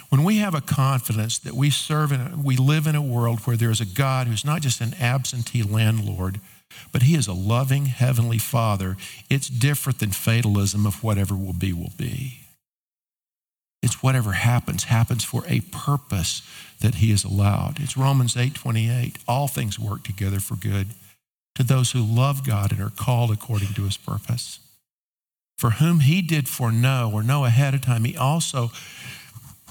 [0.10, 3.58] When we have a confidence that we serve and we live in a world where
[3.58, 6.40] there is a God who's not just an absentee landlord,
[6.92, 8.98] but he is a loving heavenly father,
[9.30, 12.40] it's different than fatalism of whatever will be, will be.
[13.82, 16.42] It's whatever happens, happens for a purpose
[16.80, 17.80] that he has allowed.
[17.80, 19.18] It's Romans 8 28.
[19.28, 20.88] All things work together for good
[21.56, 24.60] to those who love God and are called according to his purpose.
[25.58, 28.72] For whom he did foreknow or know ahead of time, he also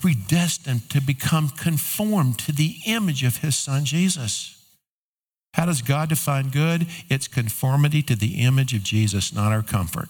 [0.03, 4.59] predestined to become conformed to the image of his son Jesus.
[5.55, 6.89] How does God define good?
[7.09, 10.09] It's conformity to the image of Jesus, not our comfort.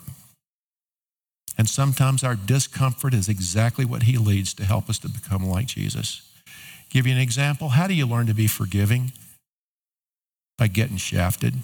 [1.58, 5.66] And sometimes our discomfort is exactly what he leads to help us to become like
[5.66, 6.26] Jesus.
[6.88, 7.70] Give you an example.
[7.70, 9.12] How do you learn to be forgiving?
[10.56, 11.54] By getting shafted.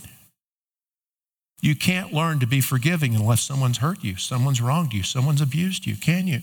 [1.63, 5.87] You can't learn to be forgiving unless someone's hurt you, someone's wronged you, someone's abused
[5.87, 6.41] you, can you?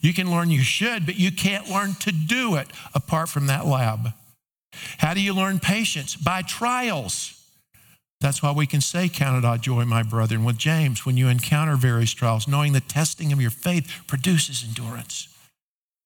[0.00, 3.66] You can learn you should, but you can't learn to do it apart from that
[3.66, 4.12] lab.
[4.98, 6.16] How do you learn patience?
[6.16, 7.32] By trials.
[8.20, 11.28] That's why we can say, Count it all joy, my brethren, with James, when you
[11.28, 15.28] encounter various trials, knowing the testing of your faith produces endurance.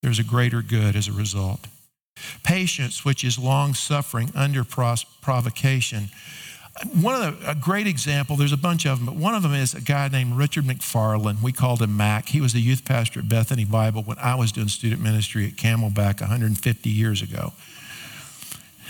[0.03, 1.66] There's a greater good as a result.
[2.42, 6.11] Patience, which is long suffering under provocation,
[7.00, 9.52] one of the, a great example, there's a bunch of them, but one of them
[9.52, 11.42] is a guy named Richard McFarland.
[11.42, 12.28] We called him Mac.
[12.28, 15.54] He was a youth pastor at Bethany Bible when I was doing student ministry at
[15.54, 17.52] Camelback 150 years ago.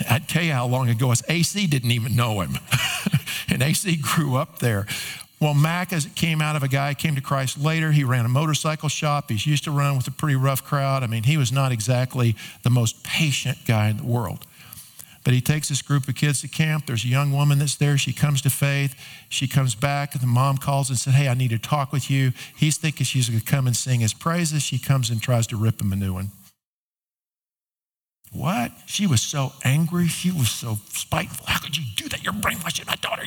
[0.09, 1.23] I tell you how long ago it was.
[1.27, 2.57] AC didn't even know him,
[3.49, 4.87] and AC grew up there.
[5.39, 7.91] Well, Mac as it came out of a guy came to Christ later.
[7.91, 9.31] He ran a motorcycle shop.
[9.31, 11.01] He's used to run with a pretty rough crowd.
[11.01, 14.45] I mean, he was not exactly the most patient guy in the world.
[15.23, 16.87] But he takes this group of kids to camp.
[16.87, 17.97] There's a young woman that's there.
[17.97, 18.95] She comes to faith.
[19.29, 20.19] She comes back.
[20.19, 22.33] The mom calls and says, Hey, I need to talk with you.
[22.55, 24.63] He's thinking she's going to come and sing his praises.
[24.63, 26.31] She comes and tries to rip him a new one.
[28.31, 28.71] What?
[28.85, 30.07] She was so angry.
[30.07, 31.45] She was so spiteful.
[31.47, 32.23] How could you do that?
[32.23, 33.23] You're brainwashing my daughter.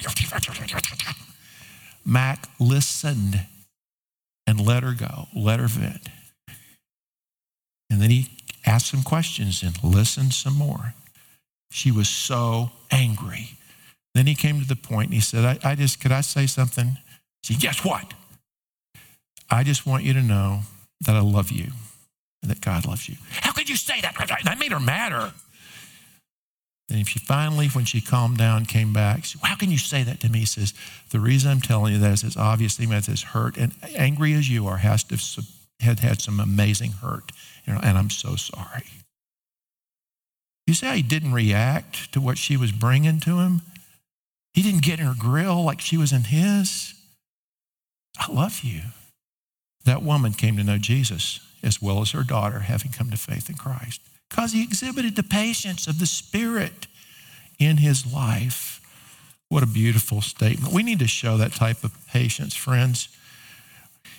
[2.04, 3.46] Mac listened
[4.46, 6.08] and let her go, let her vent.
[7.90, 8.30] And then he
[8.66, 10.94] asked some questions and listened some more.
[11.74, 13.58] She was so angry.
[14.14, 16.46] Then he came to the point and he said, I, I just, could I say
[16.46, 16.98] something?
[17.42, 18.14] She said, Guess what?
[19.50, 20.60] I just want you to know
[21.00, 21.72] that I love you
[22.42, 23.16] and that God loves you.
[23.40, 24.14] How could you say that?
[24.44, 25.32] That made her madder.
[26.88, 29.24] And she finally, when she calmed down, came back.
[29.24, 30.40] She said, How can you say that to me?
[30.40, 30.74] He says,
[31.10, 33.56] The reason I'm telling you that is it's obviously meant this hurt.
[33.56, 35.18] And angry as you are, has to
[35.80, 37.32] have had some amazing hurt.
[37.66, 38.84] You know, and I'm so sorry.
[40.66, 43.62] You see how he didn't react to what she was bringing to him?
[44.52, 46.94] He didn't get in her grill like she was in his.
[48.18, 48.82] I love you.
[49.84, 53.48] That woman came to know Jesus as well as her daughter, having come to faith
[53.48, 54.00] in Christ,
[54.30, 56.86] because he exhibited the patience of the Spirit
[57.58, 58.80] in his life.
[59.48, 60.72] What a beautiful statement.
[60.72, 63.08] We need to show that type of patience, friends.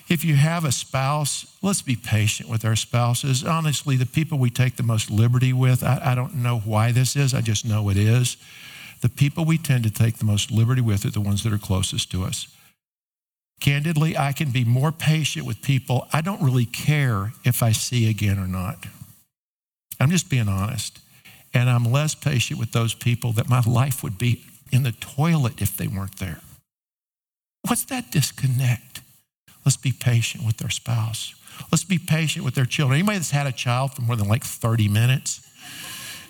[0.08, 3.44] If you have a spouse, let's be patient with our spouses.
[3.44, 7.16] Honestly, the people we take the most liberty with, I, I, don't know why this
[7.16, 8.38] is, I just know it is.
[9.02, 11.58] The people we tend to take the most liberty with are the ones that are
[11.58, 12.48] closest to us.
[13.60, 18.10] Candidly, I can be more patient with people I don't really care if I see
[18.10, 18.86] again or not.
[20.00, 21.00] I'm just being honest.
[21.54, 25.62] And I'm less patient with those people that my life would be in the toilet
[25.62, 26.42] if they weren't there.
[27.68, 29.02] What's that disconnect?
[29.66, 31.34] Let's be patient with their spouse.
[31.72, 33.00] Let's be patient with their children.
[33.00, 35.42] Anybody that's had a child for more than like 30 minutes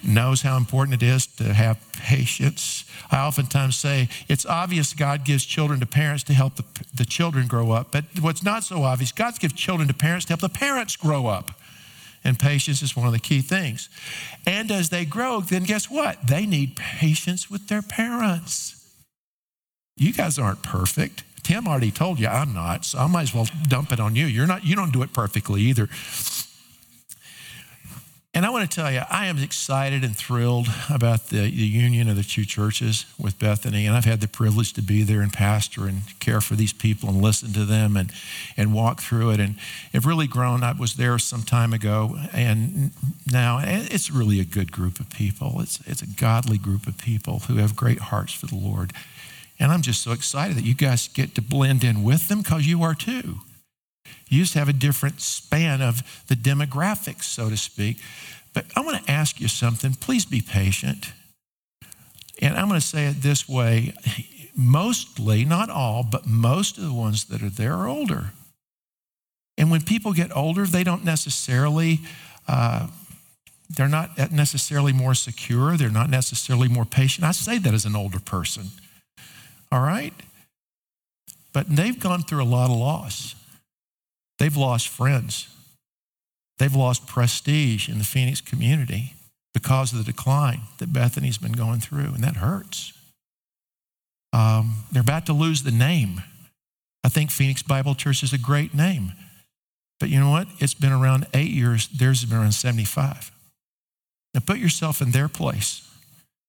[0.04, 2.86] knows how important it is to have patience.
[3.12, 7.48] I oftentimes say it's obvious God gives children to parents to help the, the children
[7.48, 10.50] grow up, but what's not so obvious, God gives children to parents to help the
[10.50, 11.52] parents grow up.
[12.24, 13.88] And patience is one of the key things.
[14.48, 16.26] And as they grow, then guess what?
[16.26, 18.82] They need patience with their parents.
[19.96, 21.24] You guys aren't perfect.
[21.46, 24.26] Tim already told you I'm not, so I might as well dump it on you.
[24.26, 25.88] You're not, you don't do it perfectly either.
[28.34, 32.10] And I want to tell you, I am excited and thrilled about the, the, union
[32.10, 33.86] of the two churches with Bethany.
[33.86, 37.10] And I've had the privilege to be there and pastor and care for these people
[37.10, 38.12] and listen to them and,
[38.58, 39.40] and walk through it.
[39.40, 39.56] And
[39.94, 40.64] have really grown.
[40.64, 42.18] I was there some time ago.
[42.34, 42.90] And
[43.32, 45.62] now it's really a good group of people.
[45.62, 48.94] It's, it's a godly group of people who have great hearts for the Lord.
[49.60, 52.68] And I'm just so excited that you guys get to blend in with them because
[52.68, 53.40] you are too.
[54.28, 57.98] You just have a different span of the demographics, so to speak.
[58.54, 59.94] But I want to ask you something.
[59.94, 61.12] Please be patient.
[62.42, 63.94] And I'm going to say it this way
[64.56, 68.32] mostly, not all, but most of the ones that are there are older.
[69.58, 72.00] And when people get older, they don't necessarily.
[72.48, 72.88] Uh,
[73.70, 75.76] they're not necessarily more secure.
[75.76, 77.26] They're not necessarily more patient.
[77.26, 78.66] I say that as an older person.
[79.72, 80.14] All right?
[81.54, 83.36] But they've gone through a lot of loss.
[84.40, 85.48] They've lost friends.
[86.58, 89.14] They've lost prestige in the Phoenix community
[89.54, 92.94] because of the decline that Bethany's been going through, and that hurts.
[94.34, 96.22] Um, they're about to lose the name.
[97.04, 99.14] I think Phoenix Bible Church is a great name.
[100.00, 100.48] But you know what?
[100.60, 103.32] It's been around eight years, theirs has been around 75.
[104.34, 105.90] Now put yourself in their place.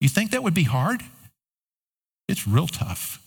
[0.00, 1.02] You think that would be hard?
[2.29, 3.23] It's real tough.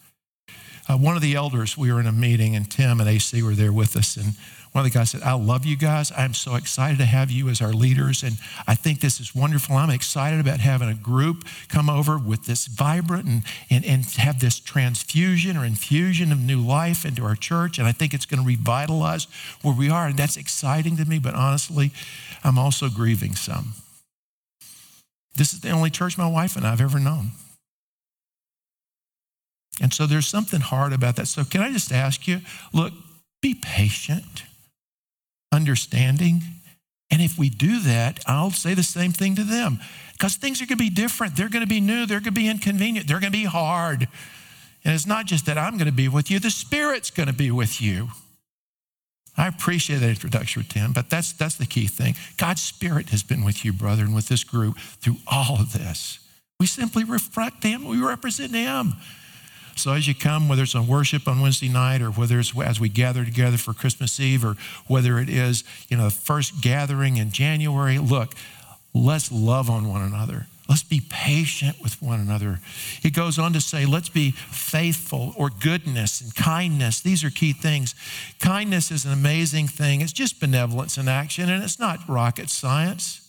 [0.90, 3.54] Uh, one of the elders, we were in a meeting, and Tim and AC were
[3.54, 4.18] there with us.
[4.18, 4.34] And
[4.72, 6.12] one of the guys said, I love you guys.
[6.16, 8.24] I'm so excited to have you as our leaders.
[8.24, 9.76] And I think this is wonderful.
[9.76, 14.40] I'm excited about having a group come over with this vibrant and, and, and have
[14.40, 17.78] this transfusion or infusion of new life into our church.
[17.78, 19.28] And I think it's going to revitalize
[19.62, 20.08] where we are.
[20.08, 21.20] And that's exciting to me.
[21.20, 21.92] But honestly,
[22.44, 23.74] I'm also grieving some.
[25.36, 27.32] This is the only church my wife and I have ever known.
[29.82, 31.28] And so there's something hard about that.
[31.28, 32.42] So, can I just ask you
[32.74, 32.94] look,
[33.42, 34.44] be patient,
[35.52, 36.42] understanding.
[37.12, 39.80] And if we do that, I'll say the same thing to them
[40.14, 41.36] because things are going to be different.
[41.36, 42.06] They're going to be new.
[42.06, 43.08] They're going to be inconvenient.
[43.08, 44.08] They're going to be hard.
[44.84, 47.34] And it's not just that I'm going to be with you, the Spirit's going to
[47.34, 48.10] be with you.
[49.38, 52.16] I appreciate that introduction, Tim, but that's, that's the key thing.
[52.38, 56.20] God's Spirit has been with you, brother, and with this group through all of this.
[56.60, 58.96] We simply reflect Him, we represent Him.
[59.80, 62.80] So as you come, whether it's on worship on Wednesday night or whether it's as
[62.80, 64.56] we gather together for Christmas Eve or
[64.88, 68.34] whether it is, you know, the first gathering in January, look,
[68.94, 70.48] let's love on one another.
[70.68, 72.60] Let's be patient with one another.
[73.02, 77.02] He goes on to say, let's be faithful or goodness and kindness.
[77.02, 77.96] These are key things.
[78.40, 80.02] Kindness is an amazing thing.
[80.02, 83.29] It's just benevolence in action, and it's not rocket science.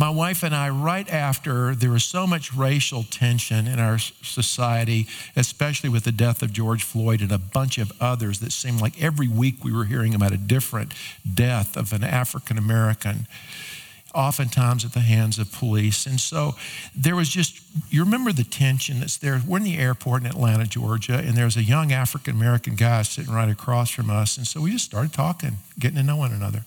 [0.00, 5.08] My wife and I, right after there was so much racial tension in our society,
[5.34, 9.02] especially with the death of George Floyd and a bunch of others that seemed like
[9.02, 10.94] every week we were hearing about a different
[11.34, 13.26] death of an African American.
[14.14, 16.06] oftentimes at the hands of police.
[16.06, 16.54] And so
[16.94, 19.40] there was just, you remember the tension that's there.
[19.46, 23.32] We're in the airport in Atlanta, Georgia, and there's a young African American guy sitting
[23.32, 24.36] right across from us.
[24.36, 26.64] And so we just started talking, getting to know one another.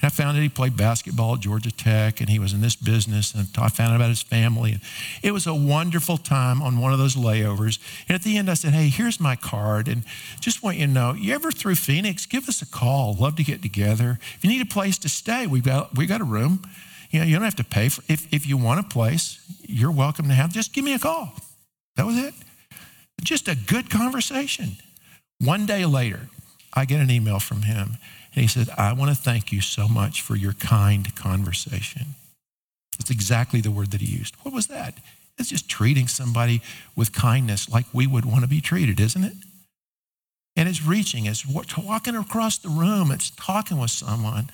[0.00, 2.76] And I found that he played basketball at Georgia Tech and he was in this
[2.76, 3.32] business.
[3.32, 4.78] And I found out about his family.
[5.22, 7.78] It was a wonderful time on one of those layovers.
[8.08, 9.88] And at the end, I said, Hey, here's my card.
[9.88, 10.04] And
[10.40, 13.14] just want you to know, you ever through Phoenix, give us a call.
[13.14, 14.18] Love to get together.
[14.36, 16.62] If you need a place to stay, we've got, we got a room.
[17.10, 19.92] You know, you don't have to pay for if, if you want a place, you're
[19.92, 20.52] welcome to have.
[20.52, 21.32] Just give me a call.
[21.96, 22.34] That was it.
[23.22, 24.76] Just a good conversation.
[25.38, 26.28] One day later,
[26.74, 27.98] I get an email from him.
[28.34, 32.14] And he said, I want to thank you so much for your kind conversation.
[32.98, 34.34] That's exactly the word that he used.
[34.42, 34.94] What was that?
[35.38, 36.62] It's just treating somebody
[36.96, 39.34] with kindness like we would want to be treated, isn't it?
[40.56, 44.50] And it's reaching, it's walking across the room, it's talking with someone.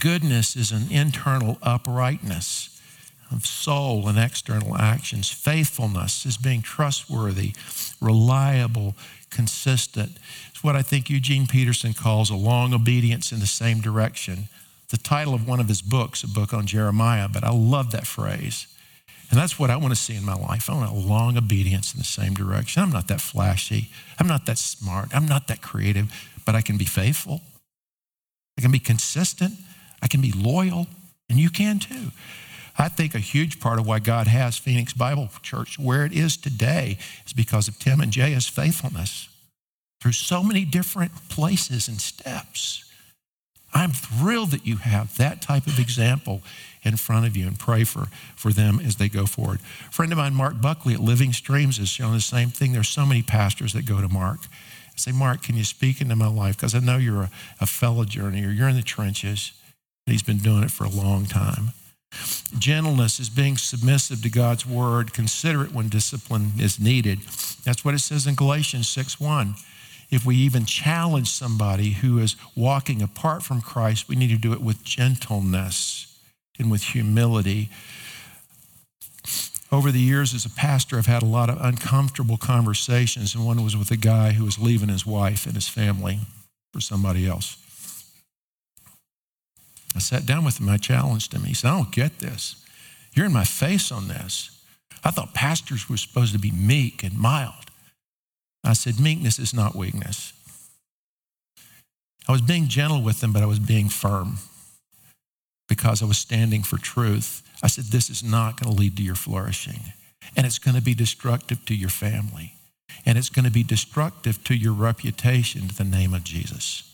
[0.00, 2.80] Goodness is an internal uprightness
[3.32, 5.30] of soul and external actions.
[5.30, 7.52] Faithfulness is being trustworthy,
[8.00, 8.94] reliable,
[9.34, 10.12] consistent.
[10.50, 14.48] It's what I think Eugene Peterson calls a long obedience in the same direction.
[14.88, 18.06] The title of one of his books, a book on Jeremiah, but I love that
[18.06, 18.66] phrase.
[19.30, 20.70] And that's what I want to see in my life.
[20.70, 22.82] I want a long obedience in the same direction.
[22.82, 23.90] I'm not that flashy.
[24.18, 25.08] I'm not that smart.
[25.12, 26.12] I'm not that creative,
[26.46, 27.40] but I can be faithful.
[28.56, 29.54] I can be consistent.
[30.00, 30.86] I can be loyal,
[31.28, 32.12] and you can too.
[32.76, 36.36] I think a huge part of why God has Phoenix Bible Church where it is
[36.36, 39.28] today is because of Tim and Jay's faithfulness
[40.00, 42.84] through so many different places and steps.
[43.72, 46.42] I'm thrilled that you have that type of example
[46.82, 48.06] in front of you and pray for,
[48.36, 49.60] for them as they go forward.
[49.88, 52.72] A friend of mine, Mark Buckley at Living Streams, has shown the same thing.
[52.72, 54.40] There's so many pastors that go to Mark.
[54.88, 56.56] I say, Mark, can you speak into my life?
[56.56, 58.56] Because I know you're a, a fellow journeyer.
[58.56, 59.52] You're in the trenches.
[60.06, 61.70] And he's been doing it for a long time.
[62.58, 67.20] Gentleness is being submissive to God's word, considerate when discipline is needed.
[67.64, 69.54] That's what it says in Galatians 6 1.
[70.10, 74.52] If we even challenge somebody who is walking apart from Christ, we need to do
[74.52, 76.18] it with gentleness
[76.58, 77.70] and with humility.
[79.72, 83.64] Over the years as a pastor, I've had a lot of uncomfortable conversations, and one
[83.64, 86.20] was with a guy who was leaving his wife and his family
[86.72, 87.63] for somebody else.
[89.94, 90.68] I sat down with him.
[90.68, 91.44] I challenged him.
[91.44, 92.56] He said, I don't get this.
[93.14, 94.50] You're in my face on this.
[95.04, 97.70] I thought pastors were supposed to be meek and mild.
[98.64, 100.32] I said, meekness is not weakness.
[102.26, 104.38] I was being gentle with them, but I was being firm
[105.68, 107.42] because I was standing for truth.
[107.62, 109.80] I said, this is not going to lead to your flourishing,
[110.34, 112.54] and it's going to be destructive to your family,
[113.04, 116.93] and it's going to be destructive to your reputation to the name of Jesus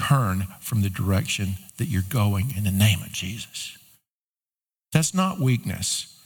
[0.00, 3.76] turn from the direction that you're going in the name of Jesus.
[4.92, 6.18] That's not weakness.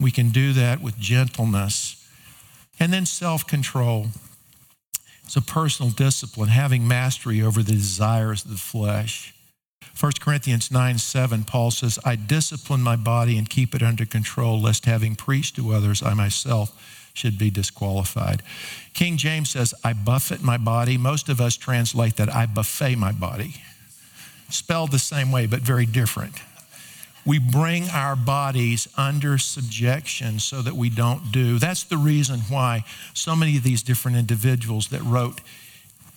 [0.00, 2.06] We can do that with gentleness.
[2.78, 4.08] And then self control.
[5.24, 9.34] It's a personal discipline, having mastery over the desires of the flesh.
[9.98, 14.60] 1 Corinthians 9 7, Paul says, I discipline my body and keep it under control,
[14.60, 18.42] lest having preached to others, I myself should be disqualified.
[18.94, 20.98] King James says, I buffet my body.
[20.98, 23.54] Most of us translate that, I buffet my body.
[24.50, 26.34] Spelled the same way, but very different.
[27.24, 31.58] We bring our bodies under subjection so that we don't do.
[31.58, 35.40] That's the reason why so many of these different individuals that wrote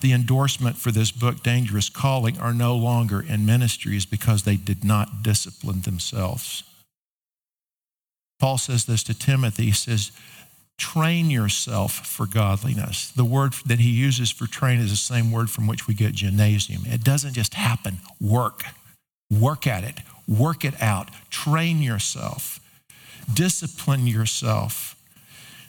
[0.00, 4.84] the endorsement for this book, Dangerous Calling, are no longer in ministries because they did
[4.84, 6.62] not discipline themselves.
[8.38, 9.66] Paul says this to Timothy.
[9.66, 10.12] He says,
[10.80, 13.12] train yourself for godliness.
[13.12, 16.14] The word that he uses for train is the same word from which we get
[16.14, 16.82] gymnasium.
[16.86, 17.98] It doesn't just happen.
[18.20, 18.64] Work.
[19.30, 20.00] Work at it.
[20.26, 21.10] Work it out.
[21.30, 22.58] Train yourself.
[23.32, 24.96] Discipline yourself.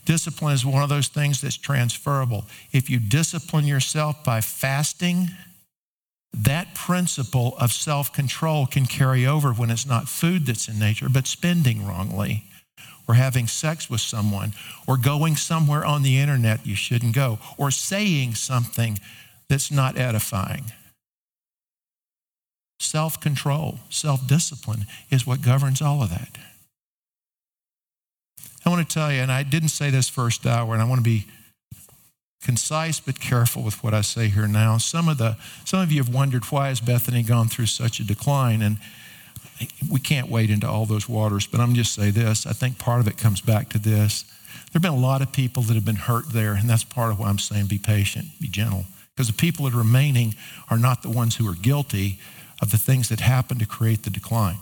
[0.06, 2.46] Discipline is one of those things that's transferable.
[2.72, 5.30] If you discipline yourself by fasting,
[6.34, 11.10] that principle of self control can carry over when it's not food that's in nature,
[11.10, 12.46] but spending wrongly
[13.08, 14.54] or having sex with someone
[14.88, 19.00] or going somewhere on the internet you shouldn't go or saying something
[19.50, 20.72] that's not edifying.
[22.80, 26.38] Self control, self discipline is what governs all of that.
[28.66, 31.00] I want to tell you, and I didn't say this first hour, and I want
[31.00, 31.26] to be
[32.42, 34.78] concise but careful with what I say here now.
[34.78, 38.04] Some of the some of you have wondered why has Bethany gone through such a
[38.04, 38.78] decline, and
[39.90, 42.46] we can't wade into all those waters, but I'm just say this.
[42.46, 44.24] I think part of it comes back to this.
[44.24, 47.12] There have been a lot of people that have been hurt there, and that's part
[47.12, 48.86] of why I'm saying be patient, be gentle.
[49.16, 50.36] Because the people that are remaining
[50.70, 52.20] are not the ones who are guilty.
[52.62, 54.58] of the things that happened to create the decline.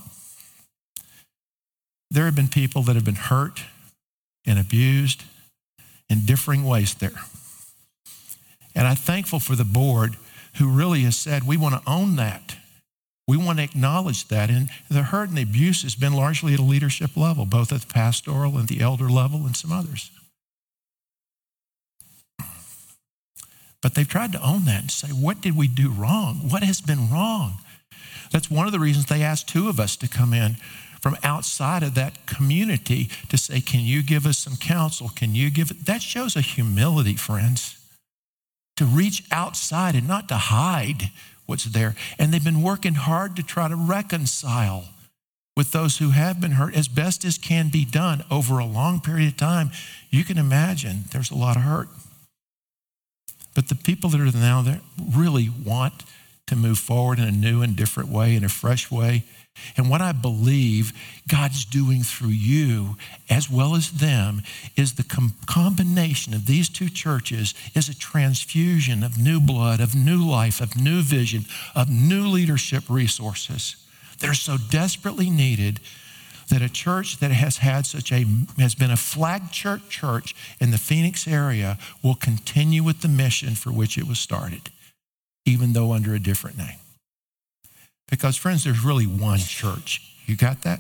[2.10, 3.62] There have been people that have been hurt
[4.46, 5.24] and abused
[6.10, 7.22] in differing ways there.
[8.74, 10.16] And I'm thankful for the board
[10.58, 12.56] who really has said, we want to own that.
[13.30, 14.50] We want to acknowledge that.
[14.50, 17.82] And the hurt and the abuse has been largely at a leadership level, both at
[17.82, 20.10] the pastoral and the elder level and some others.
[23.84, 26.50] But they've tried to own that and say, what did we do wrong?
[26.50, 27.58] What has been wrong?
[28.32, 30.56] That's one of the reasons they asked two of us to come in
[31.00, 35.10] from outside of that community to say, Can you give us some counsel?
[35.16, 35.86] Can you give it?
[35.86, 37.78] That shows a humility, friends,
[38.76, 41.12] to reach outside and not to hide
[41.50, 41.96] what's there.
[42.18, 44.86] And they've been working hard to try to reconcile
[45.58, 49.02] with those who have been hurt as best as can be done over a long
[49.02, 49.72] period of time.
[50.10, 51.90] You can imagine there's a lot of hurt.
[53.56, 54.80] But the people that are now there
[55.14, 56.06] really want
[56.48, 59.26] to move forward in a new and different way, in a fresh way.
[59.78, 60.94] And what I believe
[61.28, 62.96] God's doing through you
[63.30, 64.42] as well as them
[64.76, 69.96] is the com- combination of these two churches is a transfusion of new blood, of
[69.96, 71.46] new life, of new vision,
[71.76, 73.76] of new leadership resources
[74.20, 75.80] that are so desperately needed
[76.50, 78.26] that a church that has had such a
[78.58, 83.56] has been a flag church church in the Phoenix area will continue with the mission
[83.56, 84.70] for which it was started,
[85.46, 86.80] even though under a different name.
[88.10, 90.02] Because, friends, there's really one church.
[90.26, 90.80] You got that?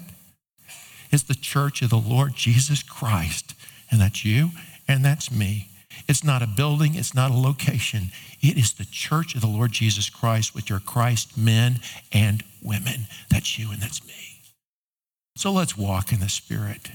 [1.11, 3.55] It's the church of the Lord Jesus Christ.
[3.91, 4.51] And that's you
[4.87, 5.69] and that's me.
[6.07, 8.09] It's not a building, it's not a location.
[8.41, 11.79] It is the church of the Lord Jesus Christ, with your Christ men
[12.11, 13.07] and women.
[13.29, 14.41] That's you and that's me.
[15.35, 16.89] So let's walk in the Spirit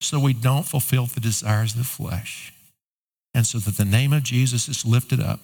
[0.00, 2.52] so we don't fulfill the desires of the flesh.
[3.34, 5.40] And so that the name of Jesus is lifted up.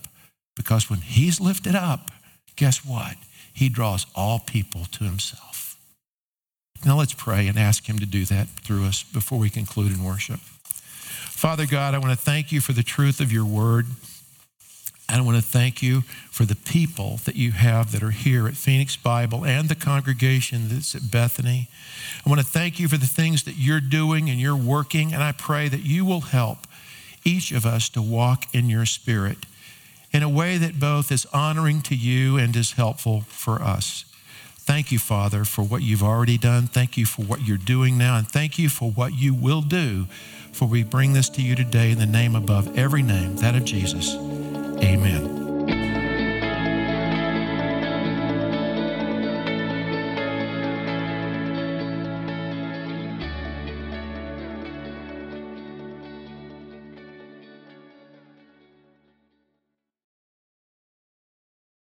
[0.56, 2.10] Because when He's lifted up,
[2.56, 3.16] guess what?
[3.52, 5.76] He draws all people to himself.
[6.84, 10.02] Now let's pray and ask him to do that through us before we conclude in
[10.02, 10.40] worship.
[10.40, 13.86] Father God, I want to thank you for the truth of your word.
[15.08, 18.48] And I want to thank you for the people that you have that are here
[18.48, 21.68] at Phoenix Bible and the congregation that's at Bethany.
[22.24, 25.12] I want to thank you for the things that you're doing and you're working.
[25.12, 26.66] And I pray that you will help
[27.24, 29.38] each of us to walk in your spirit
[30.12, 34.04] in a way that both is honoring to you and is helpful for us.
[34.64, 36.66] Thank you, Father, for what you've already done.
[36.68, 38.16] Thank you for what you're doing now.
[38.16, 40.06] And thank you for what you will do.
[40.52, 43.64] For we bring this to you today in the name above every name, that of
[43.64, 44.14] Jesus.
[44.14, 45.41] Amen.